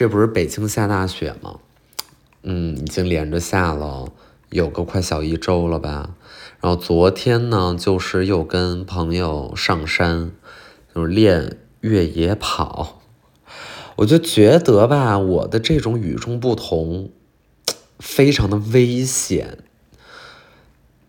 [0.00, 1.56] 这不是北京下大雪吗？
[2.42, 4.10] 嗯，已经连着下了
[4.48, 6.14] 有个快小一周了吧。
[6.62, 10.30] 然后昨天呢，就是又跟朋友上山，
[10.94, 13.02] 就是练越野跑。
[13.96, 17.10] 我就觉得吧，我的这种与众不同，
[17.98, 19.58] 非常的危险。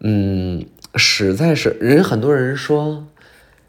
[0.01, 0.65] 嗯，
[0.95, 3.07] 实在是人很多人说，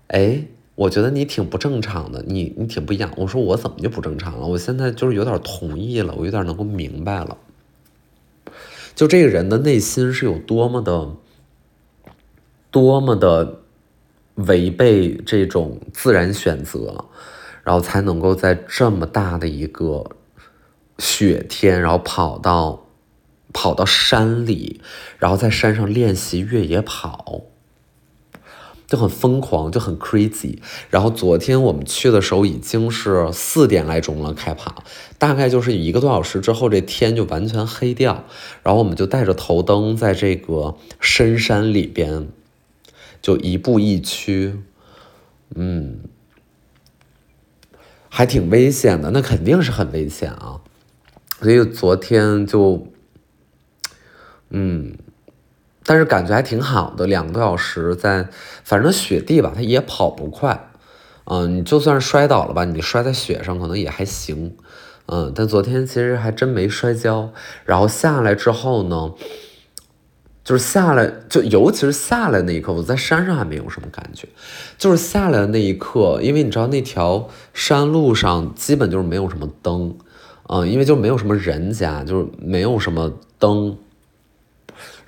[0.08, 0.46] 哎。
[0.74, 3.12] 我觉得你挺不正常的，你你挺不一样。
[3.16, 4.46] 我说我怎么就不正常了？
[4.46, 7.36] 我现在就是有点同意了，我有点能够明白了。
[8.94, 11.16] 就这个人的内心是有多么的、
[12.70, 13.60] 多么的
[14.34, 17.04] 违背这种自然选择，
[17.62, 20.04] 然后才能够在这么大的一个
[20.98, 22.86] 雪天，然后跑到
[23.52, 24.80] 跑到山里，
[25.18, 27.42] 然后在山上练习越野跑。
[28.92, 30.58] 就很疯狂，就很 crazy。
[30.90, 34.84] 然后昨天我们去的时候已经是四点来钟了，开跑，
[35.16, 38.26] 大概就是一个多小时之后，这天就完全黑掉。
[38.62, 42.28] 然后我们就带着头灯在这个深山里边，
[43.22, 44.60] 就一步一趋，
[45.54, 46.00] 嗯，
[48.10, 50.60] 还挺危险的，那肯定是很危险啊。
[51.40, 52.86] 所以昨天就，
[54.50, 54.98] 嗯。
[55.84, 58.28] 但是感觉还挺好的，两个多小时在，
[58.62, 60.70] 反正雪地吧，它也跑不快，
[61.24, 64.56] 嗯，你就算是摔倒了吧，你摔在雪上可能也还行，
[65.06, 67.32] 嗯，但昨天其实还真没摔跤。
[67.64, 69.12] 然后下来之后呢，
[70.44, 74.28] 就是下来就尤其是下来那一刻，我在山上还没有什么感觉，
[74.78, 79.96] 就是下来的那一刻，因为你知道那条山路上基本就是没有什么灯，
[80.48, 83.76] 嗯，因为就没有什么人家，就是没有什么灯。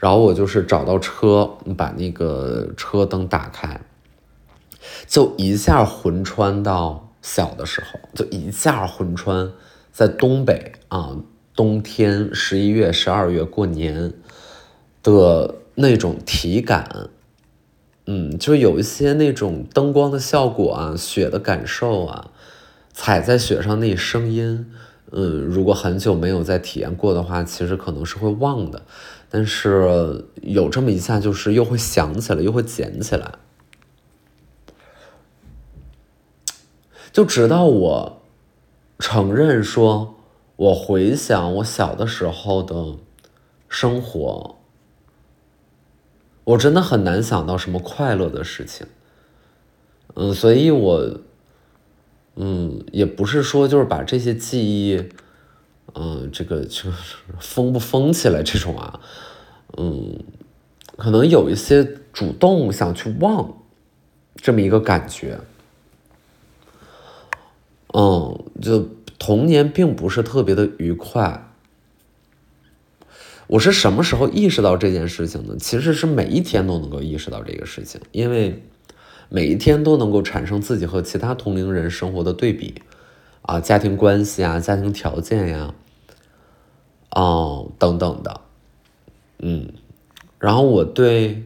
[0.05, 3.81] 然后我就是找到车，把那个车灯打开，
[5.07, 9.51] 就一下魂穿到小的时候，就一下魂穿
[9.93, 11.17] 在东北啊，
[11.57, 14.13] 冬天十一月、十二月过年
[15.03, 17.09] 的那种体感，
[18.05, 22.31] 嗯，就有一些那种灯光的效果啊，雪的感受啊，
[22.93, 24.71] 踩在雪上那声音，
[25.13, 28.83] 嗯，如果很久没有再体验过的话，其实可能是会忘的。
[29.37, 33.33] 但是有这么一下，就是又会想起来，又会捡起来。
[37.11, 38.23] 就直到我
[39.01, 40.15] 承认说，
[40.55, 42.95] 我回想我小的时候的
[43.69, 44.59] 生活，
[46.45, 48.87] 我真的很难想到什么快乐的事情。
[50.15, 51.19] 嗯，所以我，
[52.37, 55.09] 嗯，也不是说就是把这些记忆。
[55.93, 56.93] 嗯，这个就是
[57.39, 59.01] 封不封起来这种啊，
[59.77, 60.19] 嗯，
[60.97, 63.59] 可能有一些主动想去忘
[64.37, 65.39] 这么一个感觉，
[67.93, 71.49] 嗯，就童年并不是特别的愉快。
[73.47, 75.55] 我是什么时候意识到这件事情呢？
[75.61, 78.63] 其实是每一天都能够意识到这个事情，因为
[79.29, 82.83] 每一天都能够产生自己和其他同龄人生活的对比
[83.47, 85.75] 啊，家庭关系啊，家庭条件呀。
[87.17, 88.41] 哦，等等的，
[89.39, 89.73] 嗯，
[90.41, 91.45] 然后我对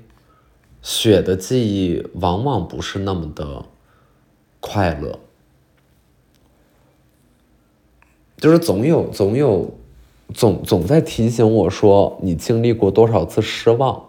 [0.81, 3.67] 雪的记忆往往不是那么的
[4.61, 5.19] 快乐，
[8.39, 9.75] 就是总有总有
[10.33, 14.07] 总总在提醒我说你经历过多少次失望，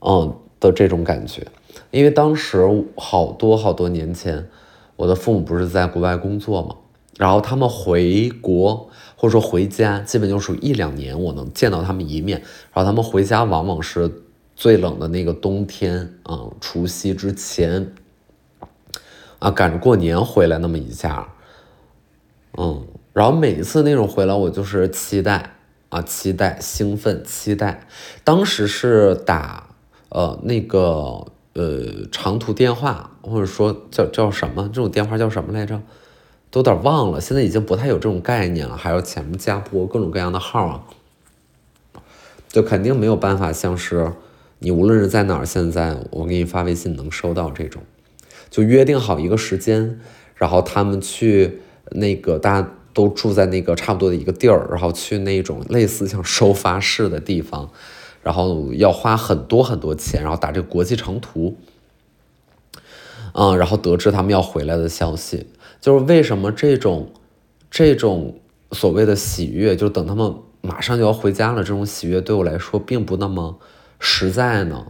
[0.00, 1.46] 嗯的这种感觉，
[1.90, 4.48] 因为当时好多好多年前，
[4.96, 6.76] 我的父母不是在国外工作嘛，
[7.22, 8.88] 然后他们回国。
[9.14, 12.40] 或者说回家，基本就属于一两年我能见到他们一面。
[12.72, 14.10] 然后他们回家往往是
[14.56, 17.94] 最冷的那个冬天啊，除夕之前
[19.38, 21.28] 啊，赶着过年回来那么一下，
[22.58, 25.54] 嗯，然后每一次那种回来，我就是期待
[25.90, 27.86] 啊，期待、兴奋、期待。
[28.24, 29.68] 当时是打
[30.08, 35.80] 呃那个呃长途电话，或者说叫叫什么这种电话叫什么来着？
[36.52, 40.84] 都有点忘了，现在已经不太有这种概念了，还要前面加播各种各样的号啊，
[42.46, 44.12] 就肯定没有办法像是
[44.58, 47.82] 你无论是在哪儿，现在我给你发微信能收到这种，
[48.50, 49.98] 就约定好一个时间，
[50.34, 51.62] 然后他们去
[51.92, 57.70] 那个大家都住在那个差不多的一个地儿，然后去那种类似像收发室的地方，
[58.22, 61.56] 然后要花很多很多钱，然后打这个国际长途，
[63.32, 65.46] 嗯，然后得知他们要回来的消息。
[65.80, 67.10] 就是为什么这种，
[67.70, 68.38] 这种
[68.70, 73.58] 所谓的喜悦，就等他们马上就要回家了，这种喜悦对我来说并不那么
[73.98, 74.86] 实在呢？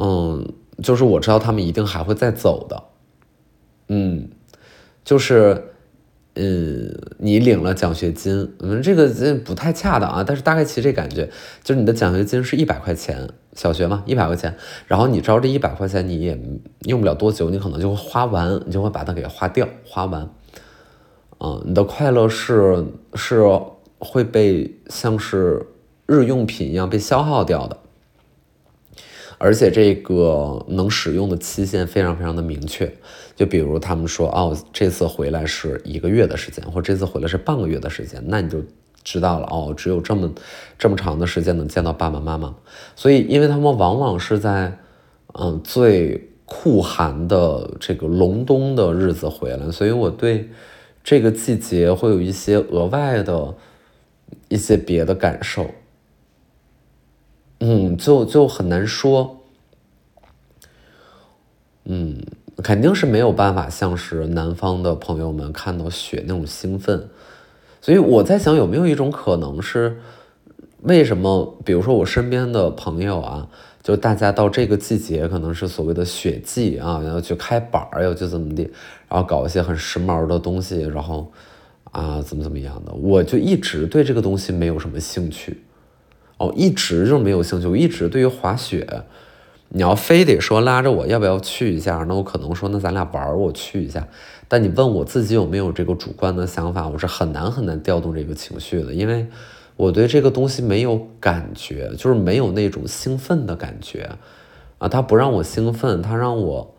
[0.00, 0.52] 嗯，
[0.82, 2.84] 就是我知道他们一定还会再走的，
[3.88, 4.30] 嗯，
[5.04, 5.72] 就是
[6.40, 11.28] 嗯，你领了奖学金，嗯，这个这不太恰当啊，但是大概其实这感觉，
[11.64, 14.54] 就是你的奖学金是一百块钱，小学嘛，一百块钱，
[14.86, 16.40] 然后你知道这一百块钱你也
[16.84, 20.30] 用不了多久，你可能就会花完，你就会把它给花掉，花完，
[21.40, 22.84] 嗯，你的快乐是
[23.14, 23.44] 是
[23.98, 25.66] 会被像是
[26.06, 27.76] 日用品一样被消耗掉的。
[29.38, 32.92] 而且这个能使用的期限非常非常的明确，
[33.36, 38.58] 就比如他们说哦，这次回来是一个月的时间，或这次回来是半个月的时间，那你就
[39.04, 40.30] 知道了哦，只有这么
[40.76, 42.54] 这么长的时间能见到爸爸妈妈。
[42.96, 44.76] 所以，因为他们往往是在
[45.34, 50.48] 嗯最酷寒的这个隆冬的日子回来，所以我对
[51.04, 53.54] 这个季节会有一些额外的
[54.48, 55.70] 一些别的感受。
[57.60, 59.40] 嗯，就就很难说，
[61.84, 62.22] 嗯，
[62.62, 67.08] 肯定是没有办法像是南方的朋友们看到雪那种兴奋，
[67.80, 69.98] 所以我在想有没有一种可能是，
[70.82, 73.48] 为什么比如说我身边的朋友啊，
[73.82, 78.70] 就大家到这个季节可能是所谓的雪季啊，要去开板儿，要去怎么地，
[79.08, 81.32] 然后搞一些很时髦的东西，然后
[81.90, 85.64] 啊怎么怎么样的，我就一直对这个东西没有什么兴趣。
[86.38, 87.66] 哦，一直就没有兴趣。
[87.66, 89.02] 我一直对于滑雪，
[89.70, 94.06] 你要非得说拉着我要不要去一下，那我可能说那咱俩玩儿，我去一下。
[94.46, 99.26] 但你问我自己有没有这个主观的想法，我是很难很难调动这个情绪的，因为
[99.76, 104.08] 我对这个东西没有感觉，就是没有那种兴奋的感觉
[104.78, 104.88] 啊。
[104.88, 106.74] 它不让我兴奋，它让我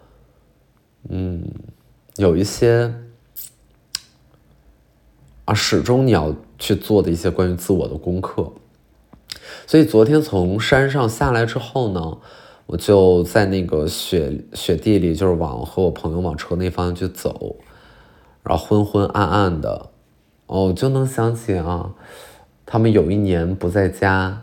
[1.10, 1.44] 嗯
[2.16, 2.94] 有一些
[5.46, 8.52] 啊，始终你要去做的一些关于自我的功课。
[9.68, 12.18] 所以昨天从山上下来之后呢，
[12.66, 17.56] 我就在那个雪雪地里，就是往和我朋友往车那方向去走，
[18.44, 19.90] 然后昏昏暗暗的，
[20.48, 21.92] 哦，就能想起啊，
[22.66, 24.42] 他们有一年不在家，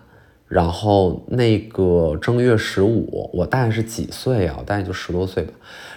[0.49, 4.57] 然后那个正月十五，我大概是几岁啊？
[4.59, 5.53] 我大概就十多岁吧。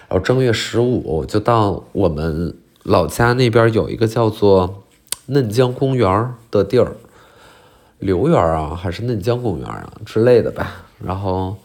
[0.08, 4.82] 然后正月十五就到我们老家那边有一个叫做
[5.26, 6.96] 嫩江公园的地儿。
[8.00, 10.84] 留园啊，还是嫩江公园啊之类的吧。
[11.02, 11.56] 然后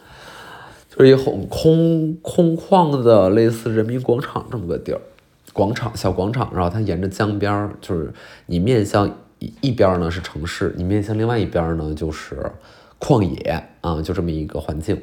[0.90, 5.02] 就是一很空空旷的，类似人民广场这么个地儿，
[5.52, 6.50] 广场小广场。
[6.54, 8.14] 然后它沿着江边儿，就是
[8.46, 9.10] 你面向
[9.40, 12.52] 一一边呢是城市，你面向另外一边呢就是
[13.00, 15.02] 旷野啊，就这么一个环境。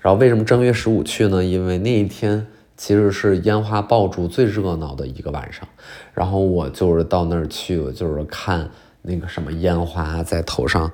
[0.00, 1.44] 然后为什么正月十五去呢？
[1.44, 2.46] 因为那一天
[2.76, 5.66] 其实是烟花爆竹最热闹的一个晚上。
[6.12, 8.70] 然后我就是到那儿去，我就是看。
[9.02, 10.90] 那个什么烟花在头上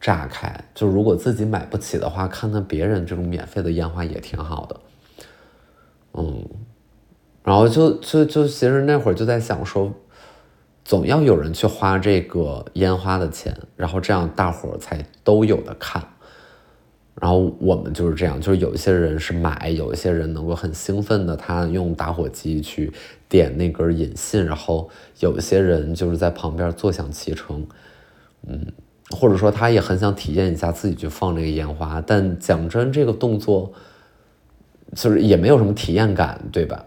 [0.00, 4.80] 炸开，就如果自己买不起的话，看看别人这种免费的烟花也挺好的。
[6.12, 6.46] 嗯，
[7.42, 9.92] 然后就就就其实那会儿就在想说，
[10.84, 16.06] 总要有人去花这个烟花的钱，然后这样大伙儿才都有的看。
[17.20, 22.92] 然后我们就是这样，就是有一些人是买，有一些人能够很兴奋的，他用打火机去
[23.34, 24.88] 点那根引信，然后
[25.18, 27.66] 有些人就是在旁边坐享其成，
[28.46, 28.72] 嗯，
[29.10, 33.72] 或者说他也很想体验一下自己去放这个烟花，但讲真，这个动作
[34.94, 36.84] 就是也没有什么体验感，对吧？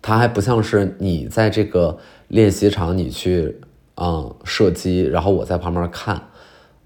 [0.00, 1.98] 他还不像是你在这个
[2.28, 3.60] 练习场你去
[3.96, 6.30] 嗯射击，然后我在旁边看。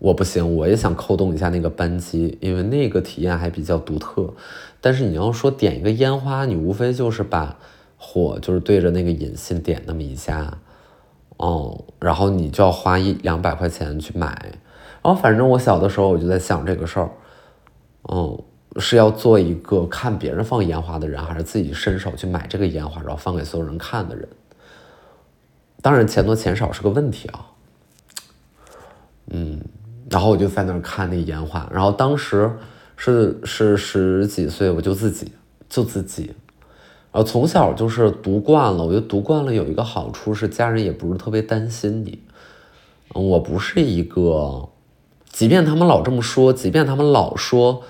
[0.01, 4.33] 我不行，我也想扣动一下那个扳机，因为那个体验还比较独特。
[4.81, 7.59] 但是你要说点一个烟花，你无非就是把
[7.99, 10.57] 火就是对着那个引信点那么一下，
[11.37, 14.53] 哦，然后你就要花一两百块钱去买。
[15.03, 17.11] 然后反正我小的时候我就在想这个事儿，
[18.09, 18.43] 嗯，
[18.79, 24.27] 是要做一个看别人放烟花的人，还是自己伸手去买这个烟花然后放给所有人看的人？
[25.83, 27.51] 当然钱多钱少是个问题啊，
[29.27, 29.61] 嗯。
[30.11, 32.51] 然后我就在那儿看那烟花，然后当时
[32.97, 35.33] 是是十几岁，我就自己
[35.69, 36.35] 就自己，
[37.13, 42.19] 然后从小就是读惯了，我觉得读惯了有一个好处是家人也不是特别担心你，
[43.15, 44.69] 我不是一个，
[45.31, 47.83] 即便他们老这么说，即便他们老说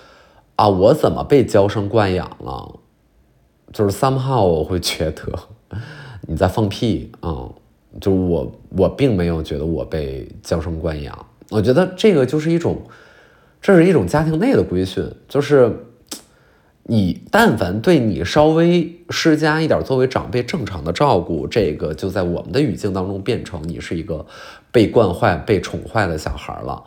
[0.57, 2.79] 啊我怎么被娇生惯养了，
[3.73, 5.39] 就是 somehow 我会觉得
[6.29, 7.49] 你在放屁啊，
[7.99, 11.27] 就我我并没有觉得我被娇生惯养。
[11.51, 12.83] 我觉得这个就是一种，
[13.61, 15.87] 这是一种家庭内的规训，就是
[16.85, 24.25] 你但凡对你稍微施加一点作为长辈正常的照顾，这个就在我们的语境当中变成你是一个
[24.73, 26.83] 被惯坏、被宠坏的小孩了。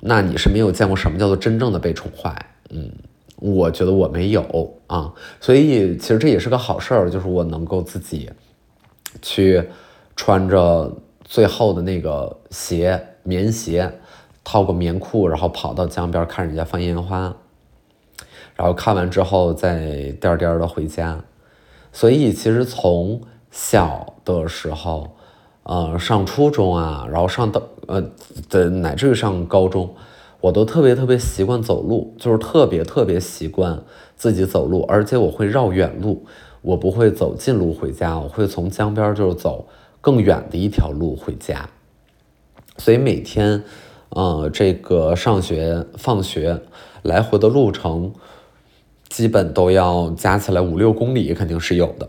[0.00, 2.32] 那你是没有见过什么叫做真正的被宠坏，
[2.70, 2.88] 嗯，
[3.36, 8.30] 我觉得我没有啊，所以其实这也是个好事儿，就是我能够自己
[9.20, 9.64] 去
[10.14, 10.96] 穿着
[11.28, 13.92] 最厚的那个鞋，棉鞋，
[14.42, 17.36] 套个棉裤，然后跑到江边看人家放烟花，
[18.56, 21.22] 然后看完之后再颠颠的回家。
[21.92, 23.20] 所以其实从
[23.50, 25.10] 小的时候，
[25.64, 28.02] 呃，上初中啊，然后上到呃
[28.48, 29.94] 的乃至于上高中。
[30.40, 33.82] 我都特别特别习惯走路，就是特别特别习惯
[34.14, 36.24] 自己走路，而且我会绕远路，
[36.62, 39.66] 我不会走近路回家，我会从江边就是走
[40.00, 41.68] 更远的一条路回家。
[42.76, 43.62] 所以每天，
[44.10, 46.62] 呃，这个上学放学
[47.02, 48.12] 来回的路程，
[49.08, 52.08] 基本都要加起来五六公里，肯定是有的。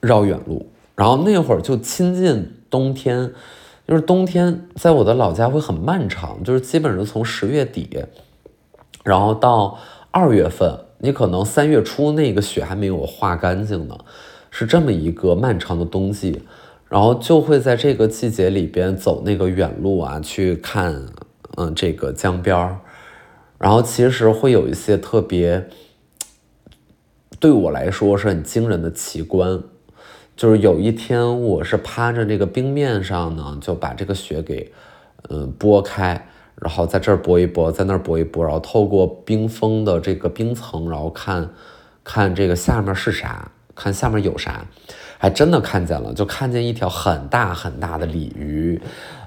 [0.00, 3.32] 绕远路，然后那会儿就亲近冬天。
[3.86, 8.02] 就是冬天在我的老家会很漫长，就是基本上从十月底，
[9.02, 9.78] 然后到
[10.10, 13.98] 二月份，你可能三月初那个雪还没有化干净呢，
[14.50, 16.40] 是这么一个漫长的冬季，
[16.94, 21.06] 然后就会在这个季节里边走那个远路啊，去看
[21.56, 22.78] 嗯这个江边，
[23.58, 25.68] 然后其实会有一些特别
[27.40, 29.60] 对我来说是很惊人的奇观。
[30.36, 34.72] 就是有一天，我是趴着那个冰面上呢，就把这个雪给，
[35.30, 36.28] 嗯，拨开，
[36.62, 41.50] 然后在这儿拨一拨，在那儿拨一拨，然后透过冰封的这个冰层，然后看，
[42.04, 44.64] 看这个下面是啥，看下面有啥，
[45.18, 48.80] 还真的看见了，就看见一条很大很大的鲤鱼，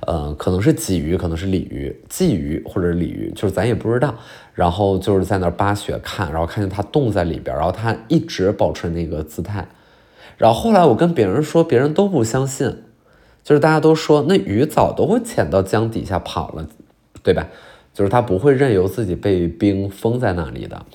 [0.06, 4.14] 呃，可能是鲫鱼，可能是鲤鱼，鲫鱼或者鲤鱼，就是咱也不知道。
[4.54, 9.68] 然后就是在那儿扒雪看，然后看见它冻在里边，然后它一直保持那个姿态。
[10.38, 12.84] 然后后来我跟别人说，别人都不相信，
[13.44, 16.68] 就是大家都说那鱼早都会潜到江底下跑了，
[17.24, 17.48] 对吧？
[17.94, 20.86] 就是它不会任由自己被冰封在那里的。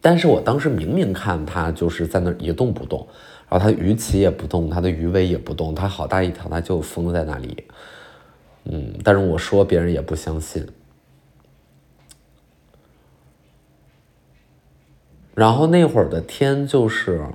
[0.00, 3.06] 但是我当时明明看它就是在那一动不动，
[3.52, 7.64] 然后它鱼鳍也不动，它的鱼尾也不动，它好大一条，它就封在那里。
[8.64, 10.66] 嗯，但是我说别人也不相信。
[15.34, 17.26] 然后那会儿的天就是。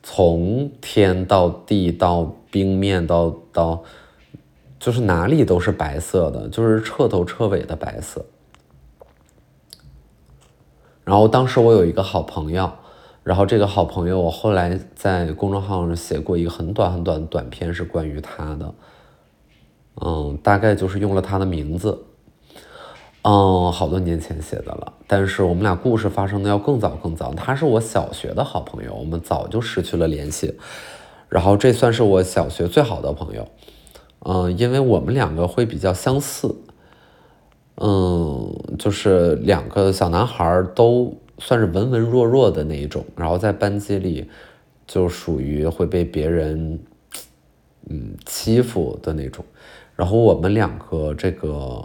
[0.00, 3.82] 从天到地到冰面到到，
[4.78, 8.24] 就是哪里都是白色的，就是彻头彻尾的白色。
[11.04, 12.72] 然后当时我有一个好朋友，
[13.28, 18.74] 然后这个好朋友我后来在公众号上写过一个很短很短的短片，是关于他的，
[20.00, 22.06] 嗯，大概就是用了他的名字。
[23.20, 27.34] 嗯，好多年前写的了，但是我们俩故事发生的要更早更早。
[27.34, 30.58] 他是我小学的好朋友，我们早就失去了联系。
[31.28, 33.46] 然后这算是我小学最好的朋友，
[34.20, 36.56] 嗯，因为我们两个会比较相似，
[37.76, 44.30] 嗯，就是两个小男孩都算是文文弱弱的那一种，然后在班级里
[44.86, 46.78] 就属于会被别人
[47.88, 49.44] 嗯欺负的那种。
[49.96, 51.84] 然后我们两个这个。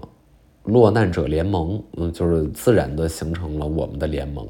[0.65, 4.47] 落难者联盟，嗯，就是自然的形成了我们的联盟，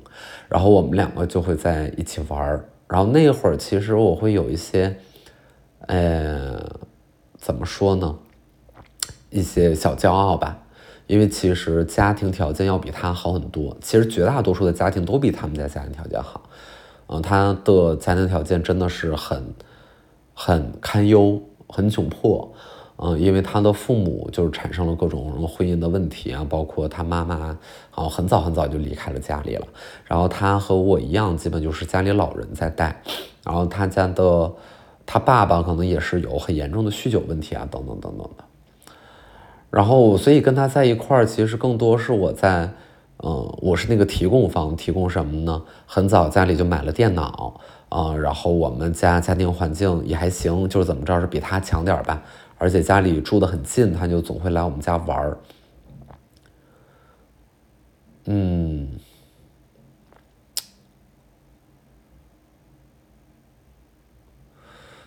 [0.48, 2.70] 然后我们两个就会在一起玩儿。
[2.88, 4.96] 然后那会儿其实我会有一些，
[5.88, 6.64] 呃，
[7.36, 8.16] 怎么说呢？
[9.32, 10.64] 一些小骄傲吧，
[11.08, 13.76] 因为其实家庭条件要比他好很多。
[13.82, 16.50] 其实绝大多数的家庭都比他们家家庭条件好，
[17.08, 19.54] 嗯，他的家庭条件真的是很
[20.34, 22.54] 很堪忧，很窘迫。
[22.96, 27.58] 嗯，因为他的父母就是产生了各种婚姻的问题啊，包括他妈妈，
[27.90, 29.68] 好很早很早就离开了家里了。
[30.06, 33.02] 然后他和我一样，基本就是家里老人在带。
[33.44, 34.54] 然后他家的
[35.08, 38.44] 他爸爸可能也是有很严重的酗酒问题啊，等等等等的。
[39.74, 42.72] 然后所以跟他在一块儿，其实更多是我在，
[43.24, 45.64] 嗯，我是那个提供方，提供什么呢？
[45.88, 52.22] 很早家里就买了电脑啊，然后我们家家庭环境也还行，就是怎么着是比他强点儿吧。
[52.60, 55.38] 而且家里住的很近，他就总会来我们家玩儿。
[58.26, 58.90] 嗯，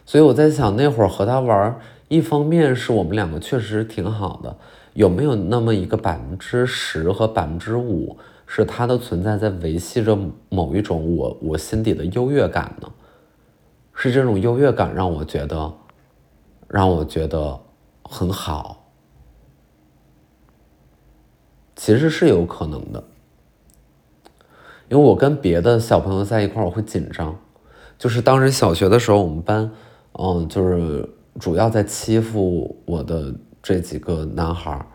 [0.04, 4.56] 所以我在想，那会儿和他玩儿，一方面是我们两个确实挺好的，
[4.94, 12.88] 有没有那么一个百分之十和百分之五，是他的存在在维系着某一种我我心底的优越感呢？
[13.94, 15.72] 是这种优越感让我觉得。
[16.68, 17.60] 让我觉得
[18.02, 18.90] 很好，
[21.76, 23.04] 其实是有可能的，
[24.88, 27.38] 因为我跟别的小朋友在一块，我会紧张。
[27.96, 29.70] 就是当时小学的时候，我们班，
[30.14, 31.08] 嗯，就是
[31.38, 34.86] 主要在欺负我的这几个男孩儿，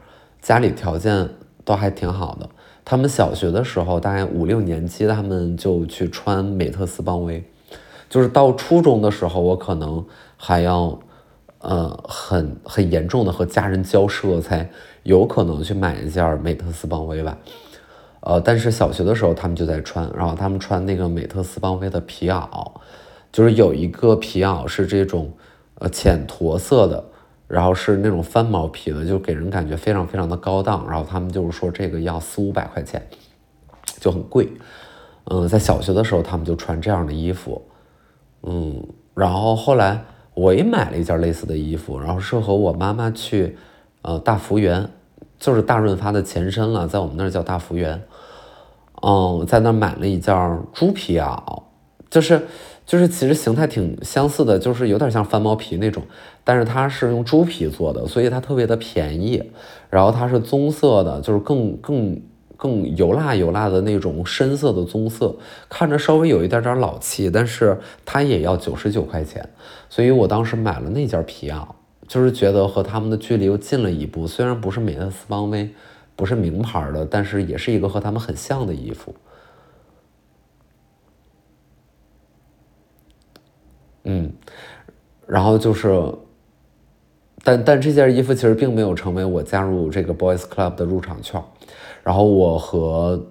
[0.42, 1.30] 家里条件
[1.64, 2.50] 都还挺好的，
[2.84, 7.44] 他们小学的时候，大概五六年级，他们就去穿美特斯邦威。
[8.10, 10.06] 就是到初中的时候，我可能
[10.36, 11.00] 还要，
[11.60, 14.70] 呃，很很严重的和家人交涉，才
[15.04, 17.38] 有可能去买一件美特斯邦威吧。
[18.22, 22.72] 呃，但是小学的时候他们就在穿，然后他们穿那个美特斯邦威的皮袄，
[23.32, 25.32] 就是有一个皮袄是这种，
[25.82, 27.04] 呃，浅驼色的，
[27.48, 30.86] 然后是那种翻毛皮的，就给人感觉非常非常的高档。
[30.88, 33.02] 然后他们就是说这个要四五百块钱，
[34.00, 34.48] 就很贵。
[35.24, 37.60] 嗯，在小学的时候他们就穿这样的衣服。
[38.44, 40.04] 嗯，然后后来
[40.36, 43.58] 我也买了一件类似的衣服，然后是和我妈妈去，
[44.04, 44.88] 呃，大福源，
[45.40, 48.04] 就是大润发的前身了，在我们那儿叫大福源。
[49.02, 51.64] 嗯，在那儿买了一件猪皮袄，
[52.08, 52.46] 就是
[52.92, 56.04] 就是其实形态挺相似的，就是有点像翻毛皮那种，
[56.44, 59.42] 但是它是用猪皮做的，所以它特别的便宜。
[59.90, 62.22] 然后它是棕色的，就是更更。
[62.58, 65.36] 更油辣油辣的那种深色的棕色，
[65.68, 69.50] 看着稍微有一点点老气，但是它也要九十九块钱，
[69.90, 71.66] 所以我当时买了那件皮袄，
[72.08, 74.28] 就是觉得和他们的距离又近了一步。
[74.28, 75.68] 虽然不是美特斯邦威，
[76.16, 79.16] 不是名牌的，但是也是一个和他们很像的衣服。
[84.12, 84.30] 嗯，
[85.26, 85.88] 然后就是，
[87.46, 91.42] 但但这件衣服其实并没有成为我加入这个 Boys Club 的入场券。
[92.04, 93.26] 然后我和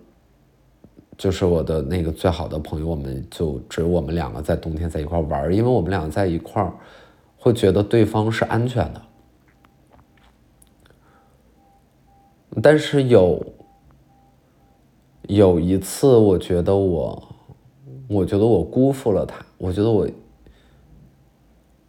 [1.18, 6.66] 就是我的那个最好的朋友，我们就只有我们两个在冬天在一块玩因为我们两个在一块
[7.36, 9.02] 会觉得对方是安全的。
[12.62, 13.44] 但是有
[15.28, 17.28] 有一次，我觉得我，
[18.08, 20.08] 我觉得我辜负了他，我觉得我，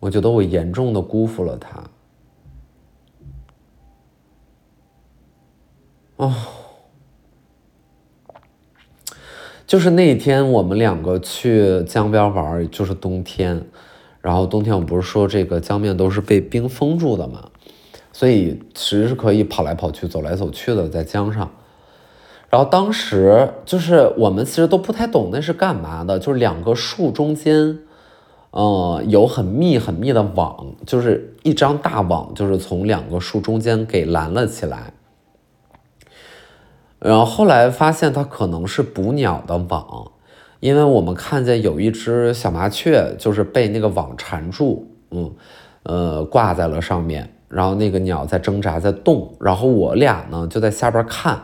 [0.02, 1.82] 我觉得我严重的辜负了他。
[6.18, 6.36] 哦。
[9.66, 13.66] 就是那一天，我们两个去江边玩，就是冬天。
[14.20, 17.50] 然后冬天，我不是说这个江面都是被冰封住的嘛，
[18.12, 21.50] 所以其实是可以跑来跑去、走来走去的在江上。
[22.50, 27.80] 然后当时就是我们其实都不太懂那是干嘛的，就是两个树中间，
[28.52, 34.94] 呃，有很密很密的网，就是一张大网，就是从两个树中间给拦了起来。
[37.00, 40.12] 然后后来发现它可能是捕鸟的网，
[40.60, 45.34] 因为我们看见有一只小麻雀，就是被那个网缠住，嗯，
[45.84, 51.42] 呃，挂在了上面，然后那个鸟在挣扎，在动，然后我俩呢就在下边看，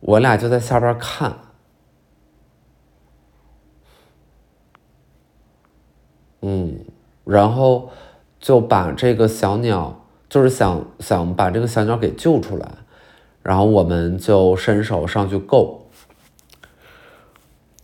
[0.00, 1.32] 我俩就在下边看，
[6.46, 6.80] 嗯，
[7.24, 7.88] 然后
[8.38, 12.68] 就把这个小鸟，就是想想把这个小鸟给救出来。
[13.42, 15.86] 然后我们就伸手上去够，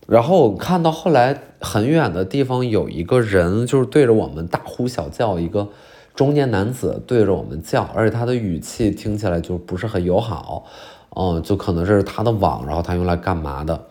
[0.07, 5.68] 然后我看到后来很远的地方有一个人，就是对着我们大呼小叫，一个
[6.14, 10.66] 中年男子对着我们叫，而且他的语气听起来就不是很友好，
[11.16, 13.87] 嗯，就可能是他的网，然后他用来干嘛的？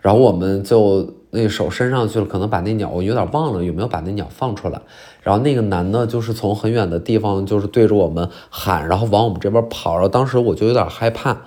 [0.00, 1.12] 然后我们就。
[1.34, 4.80] 那手伸上去了，可能把那鸟，我有点忘了有没有把那鸟放出来。
[5.20, 9.94] 然后那个男的，就是从很远的地方，就是对着我们喊，然后往我们这边跑。
[9.94, 11.38] 然后当时我就有点害怕，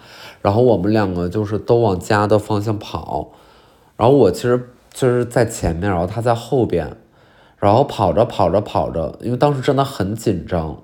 [0.42, 3.32] 然后我们两个就是都往家的方向跑。
[3.96, 6.98] 然后我其实就是在前面，然后他在后边，
[7.58, 10.84] 然后跑着跑着跑着，因为当时真的很紧张。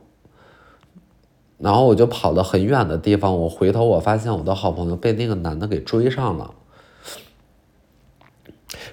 [1.58, 6.52] 然后我就跑到很远的地方，我回头我发现我的好朋友被那个男的给追上了。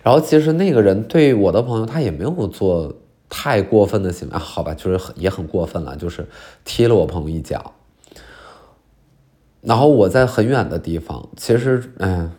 [0.03, 2.95] 然后其实那个人对我的朋友，他也没有做
[3.29, 6.27] 太过分的行为，好吧，就是很也很过分了，就是
[6.65, 7.73] 踢了我朋友一脚。
[9.61, 12.33] 然后我在很远的地方，其实，嗯，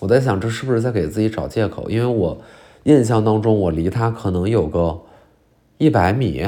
[0.00, 1.90] 我在想这是不是在给自己找借口？
[1.90, 2.40] 因为我
[2.84, 5.02] 印象当中，我离他可能有个
[5.78, 6.46] 一百米，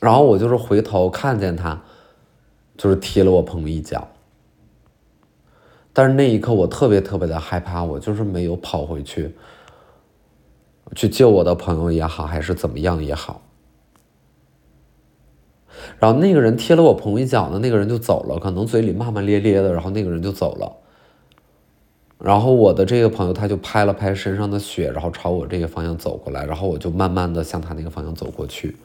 [0.00, 1.82] 然后我就是回头看见他，
[2.76, 4.08] 就是踢了我朋友一脚。
[5.92, 9.34] 但是那一刻我特别特别的害怕，我就是没有跑回去，
[10.94, 13.42] 去救我的朋友也好，还是怎么样也好。
[15.98, 20.76] 然后那个人踢了我朋友一脚呢，那个人就走了，可能嘴里骂骂咧咧的，然后那个人就走了。
[22.18, 28.76] 然后我的这个朋友他就拍了拍身上的血，然后朝我这个方向走过来，然后我就慢慢的向他那个方向走过去。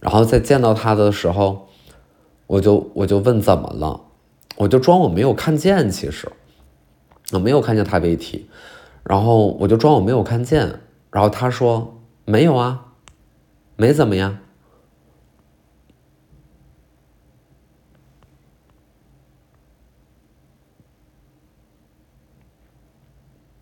[0.00, 1.68] 然后在见到他的时候，
[2.46, 4.00] 我就我就问怎么了。
[4.56, 6.30] 我就装我没有看见，其实
[7.32, 8.48] 我没有看见他被踢，
[9.02, 12.92] 然后我就装我没有看见，然后他说没有啊，
[13.76, 14.38] 没怎么样。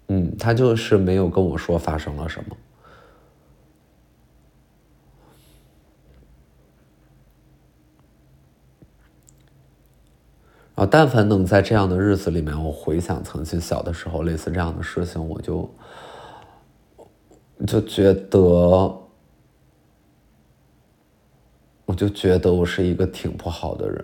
[0.08, 2.56] 嗯，他就是没有跟我说发生了什么。
[10.80, 15.70] 啊，但凡能在这样的日子里面，我回想曾经小的时候类似这样的事情，我就
[17.66, 18.38] 就觉得，
[21.84, 24.02] 我就觉得我是一个挺不好的人。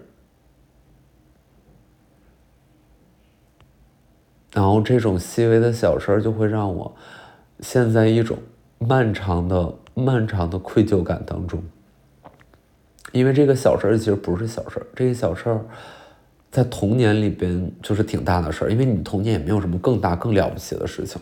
[4.53, 6.95] 然后这种细微的小事儿就会让我
[7.61, 8.37] 陷在一种
[8.77, 11.65] 漫长的、漫长的愧疚感当中，
[13.13, 15.65] 因为这个小事儿其实不是小事儿，这个小事儿。
[16.57, 21.21] 在童年里边就是挺大的事儿，因为你童年也没有什么更大更了不起的事情。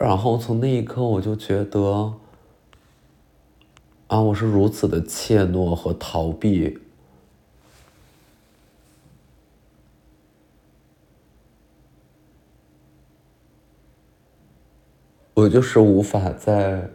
[0.00, 2.14] 然后从那一刻我就觉得，
[4.06, 6.78] 啊，我是如此的怯懦和逃避，
[15.34, 16.88] 我就是无法在。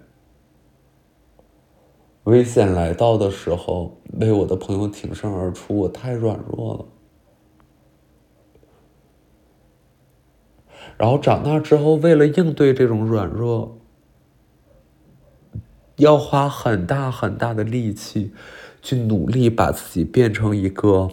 [2.27, 6.85] 危险来到的时候，为我的朋友挺身而出，我太软弱了。
[10.97, 13.77] 然后长大之后，为了应对这种软弱，
[15.95, 18.33] 要花很大很大的力气，
[18.81, 21.07] 去努力把自己变成一个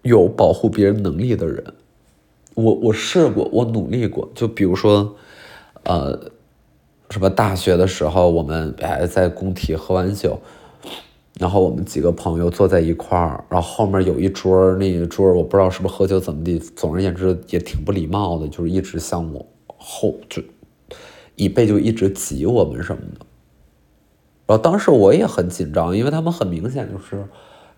[0.00, 1.74] 有保护别人能力的人。
[2.54, 5.16] 我我试过，我努力过，就比如说，
[5.84, 6.32] 呃。
[7.10, 10.38] 什么大学的时候，我们还在工体喝完酒，
[11.38, 19.46] 然后我们几个朋友坐在一块儿，然后后面有一桌，那一桌我不知道是不是喝酒怎么地，总而言之也挺不礼貌的，就是一直向我
[19.78, 20.42] 后就
[21.36, 23.24] 椅背就一直挤我们什么的。
[24.46, 27.24] 然后当时我也很紧张，因为他们很明显就是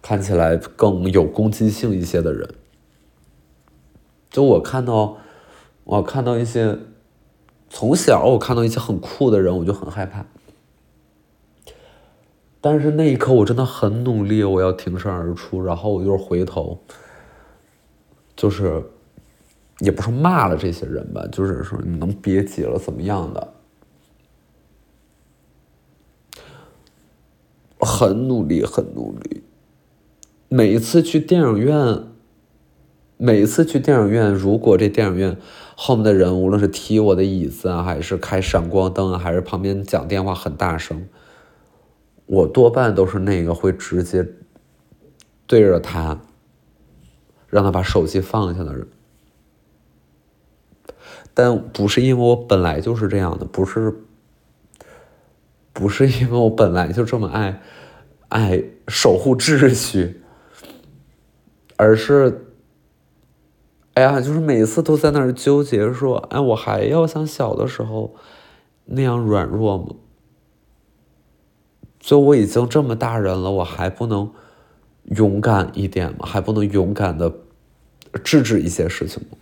[0.00, 2.48] 看起来更有攻击性一些的人，
[4.30, 5.18] 就我看到
[5.84, 6.78] 我看到一些。
[7.70, 10.24] 从小我看到一些很酷的人，我就很害怕。
[12.61, 16.81] 但是那一刻我真的很努力，我要挺身而出，然后我就是回头，
[18.35, 18.83] 就是
[19.78, 23.52] 也不是骂了这些人吧，就是说你能别挤了怎么样的，
[27.78, 29.44] 很努力，很努力。
[30.48, 32.02] 每一次去电影院，
[33.18, 35.37] 每一次去电影院，如果这电影院。
[35.80, 41.08] 后面的人无论是踢我的椅子啊，还是开闪光灯啊，还是旁边讲电话很大声，
[42.26, 44.26] 我多半都是那个会直接
[45.46, 46.20] 对着他，
[47.46, 48.88] 让他把手机放下的人。
[51.32, 53.94] 但不是因为我本来就是这样的，不是，
[55.72, 57.62] 不是因为我本来就这么爱
[58.30, 60.22] 爱守护秩序，
[61.76, 62.46] 而是。
[63.98, 68.14] 哎呀，就是每次都在那儿纠结，说：“哎，我还要像小的时候
[68.84, 69.96] 那样软弱吗？
[71.98, 74.30] 就我已经这么大人了，我还不能
[75.06, 76.18] 勇敢一点吗？
[76.24, 77.32] 还不能勇敢的
[78.22, 79.37] 制止一些事情吗？”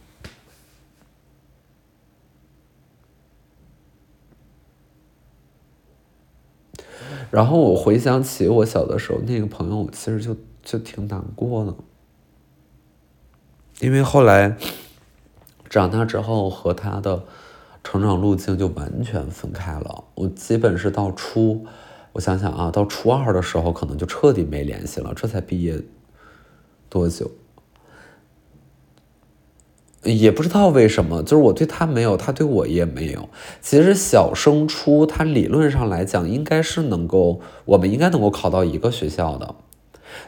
[7.31, 11.75] 然后我回想起我小的时候那个朋友，其实就就挺难过的。
[13.81, 14.57] 因为后来
[15.69, 17.25] 长大之后和他的
[17.85, 20.05] 成长路径就完全分开了。
[20.15, 21.67] 我基本是到初，
[22.13, 25.13] 我想想啊，到初二的时候可能就彻底没联系了。
[25.15, 25.81] 这才毕业
[26.89, 27.31] 多久？
[30.03, 33.29] 也不知道为什么，就是我对他没有，他对我也没有。
[33.61, 39.55] 其实小升初，他理论上来讲应该是能够，我们应该能够考到一个学校的。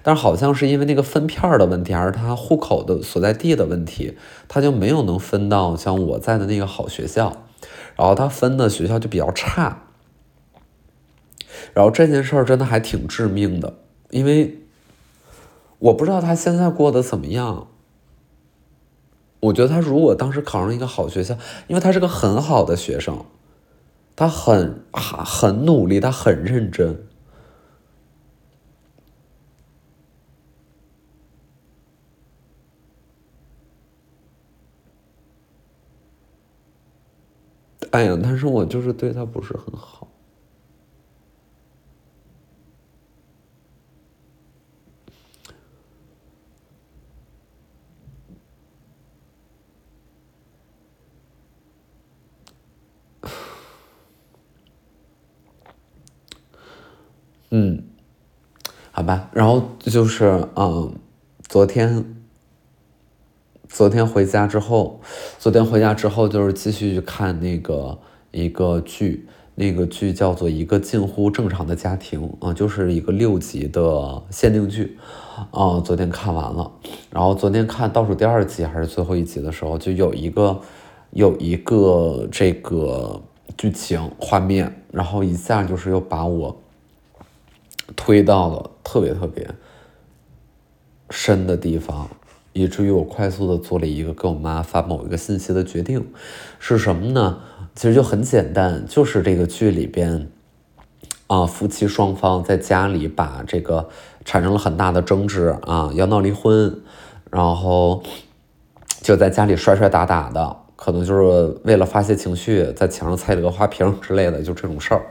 [0.02, 4.16] 但是好像是因为那个分片的问题，还是他户口的所在地的问题，
[4.48, 7.44] 他就没有能分到像我在的那个好学校，
[7.96, 9.82] 然后他分的学校就比较差，
[11.72, 13.74] 然后这件事儿真的还挺致命的，
[14.10, 14.58] 因为
[15.78, 17.68] 我不知道他现在过得怎么样。
[19.40, 23.24] 我觉得他如果当时考上一个好学校，因为他是个很好的学生，
[24.16, 27.06] 他很很很努力，他很认真。
[37.90, 40.06] 哎呀，但是我就是对他不是很好。
[57.50, 57.82] 嗯，
[58.90, 60.94] 好吧，然后就是嗯，
[61.48, 62.17] 昨天，
[63.68, 65.00] 昨天回家之后，
[65.38, 67.98] 昨天回家之后就是继续去看那个
[68.32, 74.98] 一个剧，那个剧叫做《一个近乎正常的家庭》啊，就是一个六集的限定剧，
[75.50, 76.72] 啊，昨天看完了，
[77.10, 80.60] 然后昨天看倒数第二集还是最后一集的时候，就有一个
[81.10, 83.22] 有一个这个
[83.56, 86.58] 剧情画面，然后一下就是又把我
[87.94, 89.48] 推到了特别特别
[91.10, 92.08] 深的地方。
[92.58, 96.06] 以至于我快速的做了一个跟我妈发某一个信息的决定，
[96.58, 97.38] 是什么呢？
[97.74, 100.28] 其实就很简单，就是这个剧里边，
[101.28, 103.88] 啊，夫妻双方在家里把这个
[104.24, 106.80] 产生了很大的争执啊，要闹离婚，
[107.30, 108.02] 然后
[109.00, 115.06] 就在家里摔摔打打的，可能就是为了发泄情绪，在墙上踩了个花瓶之类的，就这种事儿。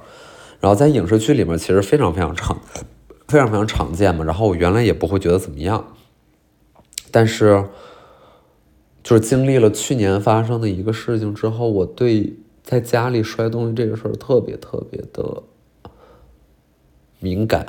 [0.60, 2.57] 然后在影视剧里面其实非常非常常，
[3.27, 4.25] 非常非常常见嘛。
[4.25, 5.86] 然后我原来也不会觉得怎么样。
[7.10, 7.65] 但是，
[9.02, 15.43] 就是经历了去年发生的一个事情之后，我对在家里摔东西这个事儿特别特别的
[17.20, 17.65] 敏感。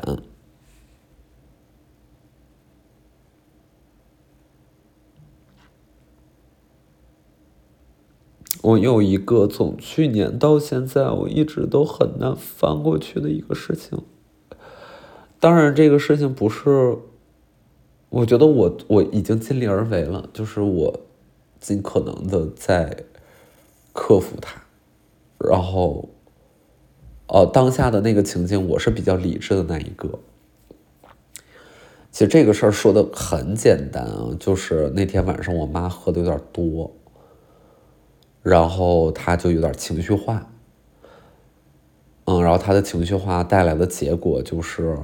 [8.62, 14.02] 我有一个从去年到现在我一直都很难翻过去的一个事情。
[15.38, 16.98] 当然，这个事情不是。
[18.10, 21.00] 我觉得我我已经尽力而为了，就是我
[21.60, 23.04] 尽可能的在
[23.92, 24.62] 克服它，
[25.38, 26.08] 然后，
[27.26, 30.18] 呃，当下的那个情境，我是比较理智的那一个。
[32.10, 36.90] 其实这个事儿说的很简单啊，就是那天晚上我妈喝的有点多，
[38.42, 40.50] 然后她就有点情绪化，
[42.24, 44.98] 嗯，然后她的情绪化带来的结果就是。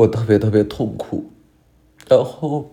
[0.00, 1.30] 我特别特别痛苦，
[2.08, 2.70] 然后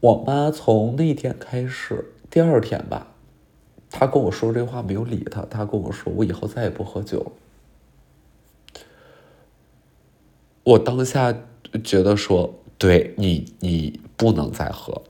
[0.00, 3.08] 我妈从那天开始，第二天吧，
[3.90, 7.32] 她跟我说这话没有理她，她跟我说我以后再也不喝酒。
[10.62, 11.36] 我当下
[11.82, 15.02] 觉得说，对你，你不能再喝。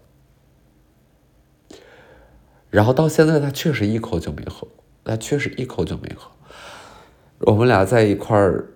[2.71, 4.67] 然后到现在，他确实一口就没喝，
[5.05, 6.34] 他确实一口就没喝。
[7.47, 8.71] 我们俩在一块儿，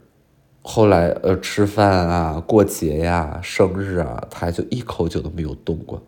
[0.61, 6.03] 后来呃吃饭啊、过节呀、生日啊，他就一口酒都没有动过。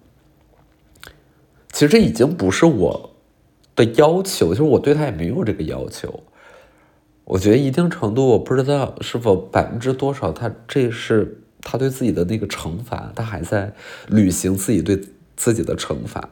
[1.72, 3.14] 其实这已经不是我
[3.74, 6.22] 的要求，就是我对他也没有这个要求。
[7.24, 13.72] 我觉得一定程度，我不知道是否百分之多少，他这是他对自己的那个惩罚，他还在
[14.08, 15.00] 履行自己对
[15.34, 16.28] 自己的惩罚。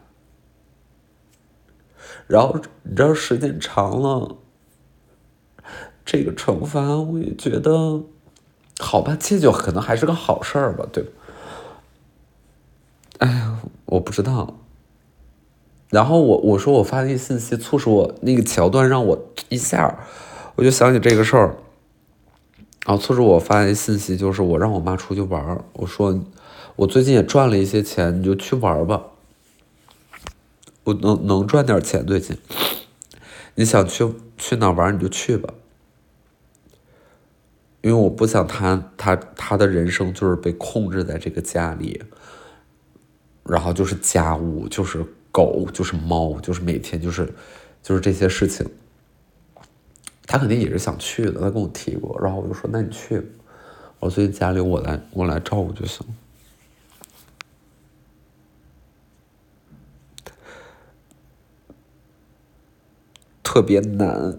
[2.26, 4.36] 然后你知道，时间长了。
[6.18, 8.02] 这个惩罚我也觉得，
[8.80, 11.10] 好吧，戒酒可能还是个好事儿吧，对吧？
[13.18, 14.56] 哎呀，我不知道。
[15.90, 20.00] 然后我我说我发那信息，促使我那个桥段让我一下，
[20.56, 21.56] 我就想起这个事儿。
[22.84, 25.64] 然后促使我发那信息，就是我让我妈出去玩儿。
[25.74, 26.18] 我说
[26.74, 29.04] 我最近也赚了一些钱，你就去玩儿吧。
[30.82, 32.36] 我能能赚点钱最近，
[33.54, 35.54] 你想去去哪玩你就去吧。
[37.80, 42.02] 因为我不想他他他的人生就是被控制在这个家里，
[43.44, 47.32] 然后就是家务，就是狗，就是猫，就是每天就是
[47.82, 48.68] 就是这些事情。
[50.26, 53.22] 他肯定也是想去的，他跟我提过，然后我就说：“那你去，
[54.00, 56.06] 我最近家里我来我来照顾就行。”
[63.42, 64.38] 特别难。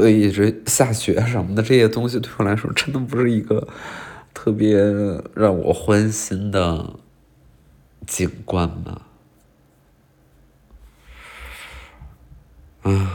[0.00, 3.68] 所以这下雪什么的这些东西对我来说真的不是一个
[4.32, 4.78] 特别
[5.34, 6.94] 让我欢心的
[8.06, 9.02] 景观吧。
[12.80, 13.12] 啊，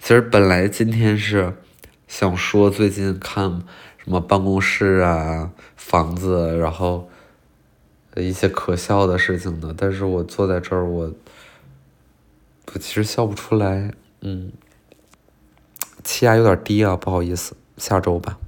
[0.00, 1.54] 其实本来今天是
[2.08, 3.62] 想说最近看
[3.98, 7.08] 什么办公室啊、房子，然后。
[8.16, 11.12] 一些可笑的事情的，但是我坐在这儿，我
[12.74, 14.52] 我其实笑不出来，嗯，
[16.04, 18.38] 气压有点低啊，不好意思，下周吧。